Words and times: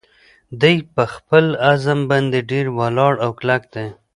دی 0.61 0.75
په 0.95 1.03
خپل 1.13 1.45
عزم 1.69 1.99
باندې 2.11 2.39
ډېر 2.51 2.65
ولاړ 2.79 3.13
او 3.23 3.29
کلک 3.39 3.63
دی. 3.75 3.87